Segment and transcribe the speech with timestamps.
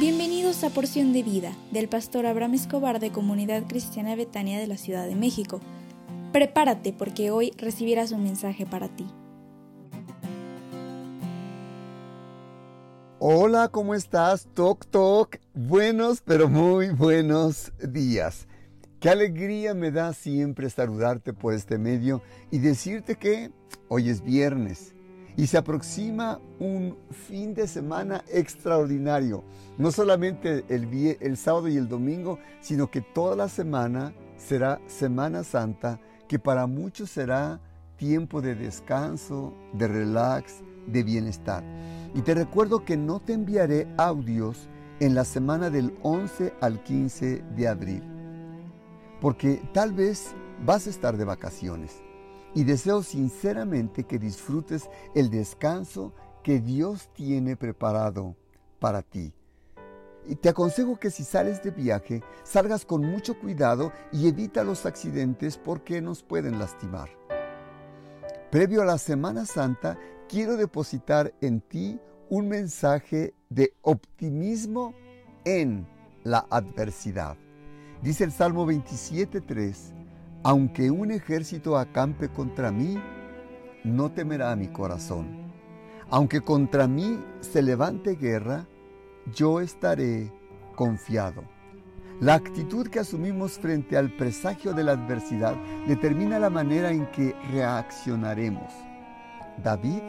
[0.00, 4.78] Bienvenidos a Porción de Vida del pastor Abraham Escobar de Comunidad Cristiana Betania de la
[4.78, 5.60] Ciudad de México.
[6.32, 9.06] Prepárate porque hoy recibirás un mensaje para ti.
[13.18, 14.48] Hola, ¿cómo estás?
[14.54, 15.36] Toc Toc.
[15.52, 18.48] Buenos, pero muy buenos días.
[19.00, 23.50] Qué alegría me da siempre saludarte por este medio y decirte que
[23.88, 24.94] hoy es viernes
[25.36, 29.44] y se aproxima un fin de semana extraordinario.
[29.78, 35.44] No solamente el, el sábado y el domingo, sino que toda la semana será Semana
[35.44, 37.60] Santa, que para muchos será
[37.96, 41.62] tiempo de descanso, de relax, de bienestar.
[42.14, 44.68] Y te recuerdo que no te enviaré audios
[45.00, 48.02] en la semana del 11 al 15 de abril,
[49.20, 52.02] porque tal vez vas a estar de vacaciones
[52.54, 58.36] y deseo sinceramente que disfrutes el descanso que Dios tiene preparado
[58.78, 59.32] para ti.
[60.26, 64.86] Y te aconsejo que si sales de viaje, salgas con mucho cuidado y evita los
[64.86, 67.08] accidentes porque nos pueden lastimar.
[68.50, 74.94] Previo a la Semana Santa, quiero depositar en ti un mensaje de optimismo
[75.44, 75.86] en
[76.24, 77.36] la adversidad.
[78.02, 79.99] Dice el Salmo 27.3,
[80.42, 82.98] aunque un ejército acampe contra mí,
[83.84, 85.52] no temerá mi corazón.
[86.08, 88.66] Aunque contra mí se levante guerra,
[89.32, 90.32] yo estaré
[90.74, 91.44] confiado.
[92.20, 95.54] La actitud que asumimos frente al presagio de la adversidad
[95.86, 98.72] determina la manera en que reaccionaremos.
[99.62, 100.00] David,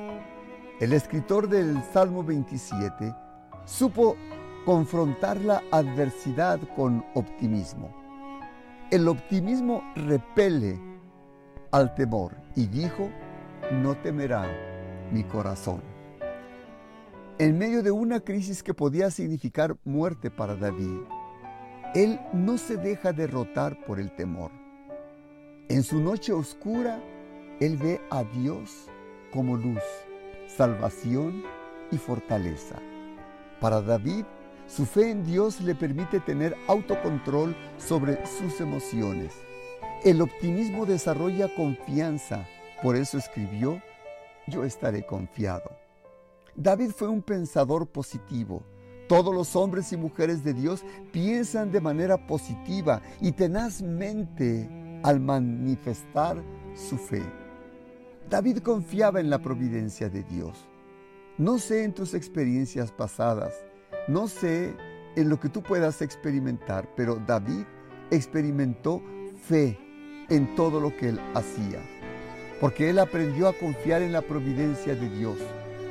[0.79, 3.13] el escritor del Salmo 27,
[3.65, 4.17] supo
[4.65, 8.00] confrontar la adversidad con optimismo.
[8.91, 10.77] El optimismo repele
[11.71, 13.09] al temor y dijo,
[13.71, 14.45] no temerá
[15.13, 15.81] mi corazón.
[17.39, 20.97] En medio de una crisis que podía significar muerte para David,
[21.95, 24.51] él no se deja derrotar por el temor.
[25.69, 27.01] En su noche oscura,
[27.61, 28.89] él ve a Dios
[29.31, 29.83] como luz,
[30.47, 31.43] salvación
[31.93, 32.75] y fortaleza.
[33.61, 34.25] Para David,
[34.75, 39.33] su fe en Dios le permite tener autocontrol sobre sus emociones.
[40.05, 42.47] El optimismo desarrolla confianza,
[42.81, 43.81] por eso escribió,
[44.47, 45.71] yo estaré confiado.
[46.55, 48.63] David fue un pensador positivo.
[49.09, 54.69] Todos los hombres y mujeres de Dios piensan de manera positiva y tenazmente
[55.03, 56.41] al manifestar
[56.75, 57.21] su fe.
[58.29, 60.65] David confiaba en la providencia de Dios.
[61.37, 63.53] No sé en tus experiencias pasadas,
[64.11, 64.75] no sé
[65.15, 67.63] en lo que tú puedas experimentar, pero David
[68.09, 69.01] experimentó
[69.47, 69.79] fe
[70.29, 71.79] en todo lo que él hacía,
[72.59, 75.37] porque él aprendió a confiar en la providencia de Dios,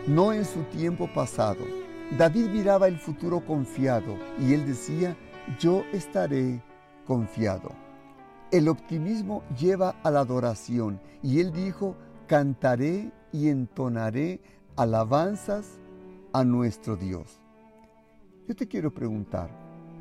[0.06, 1.64] no en su tiempo pasado.
[2.18, 5.16] David miraba el futuro confiado y él decía,
[5.58, 6.62] yo estaré
[7.06, 7.70] confiado.
[8.50, 14.40] El optimismo lleva a la adoración y él dijo, cantaré y entonaré
[14.76, 15.78] alabanzas
[16.32, 17.40] a nuestro Dios.
[18.50, 19.48] Yo te quiero preguntar,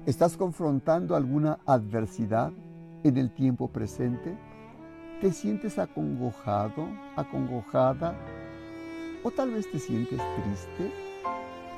[0.08, 2.52] ¿estás confrontando alguna adversidad
[3.04, 4.36] en el tiempo presente?
[5.22, 8.16] ¿Te sientes acongojado, acongojada?
[9.24, 10.92] ¿O tal vez te sientes triste?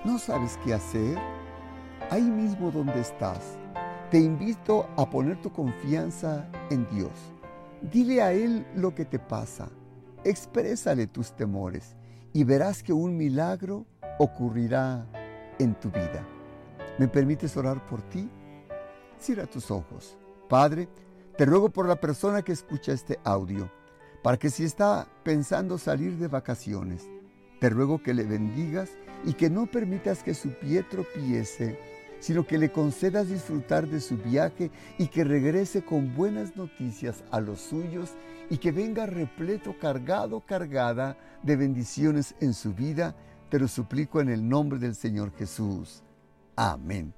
[0.06, 1.18] ¿No sabes qué hacer?
[2.10, 3.58] Ahí mismo donde estás,
[4.10, 7.12] te invito a poner tu confianza en Dios.
[7.82, 9.68] Dile a Él lo que te pasa.
[10.24, 11.98] Exprésale tus temores
[12.32, 13.86] y verás que un milagro
[14.20, 15.06] ocurrirá
[15.60, 16.26] en tu vida.
[17.02, 18.30] ¿Me permites orar por ti?
[19.20, 20.20] Cierra tus ojos.
[20.48, 20.88] Padre,
[21.36, 23.72] te ruego por la persona que escucha este audio,
[24.22, 27.10] para que si está pensando salir de vacaciones,
[27.60, 28.92] te ruego que le bendigas
[29.26, 31.80] y que no permitas que su pie tropiece,
[32.20, 34.70] sino que le concedas disfrutar de su viaje
[35.00, 38.12] y que regrese con buenas noticias a los suyos
[38.52, 43.16] y que venga repleto, cargado, cargada de bendiciones en su vida.
[43.50, 46.04] Te lo suplico en el nombre del Señor Jesús.
[46.64, 47.16] Amén.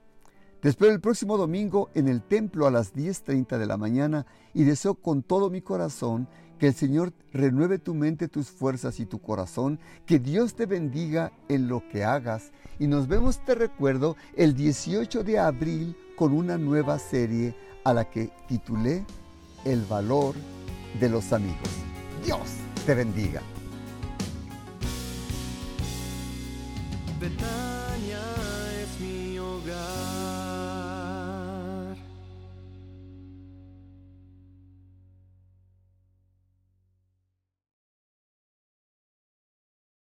[0.62, 4.63] Te espero el próximo domingo en el templo a las 10.30 de la mañana y
[4.63, 9.19] deseo con todo mi corazón que el Señor renueve tu mente, tus fuerzas y tu
[9.19, 14.56] corazón, que Dios te bendiga en lo que hagas y nos vemos, te recuerdo, el
[14.56, 17.54] 18 de abril con una nueva serie
[17.84, 19.06] a la que titulé
[19.66, 20.36] El valor
[21.01, 21.69] de los amigos.
[22.24, 22.40] Dios
[22.86, 23.42] te bendiga.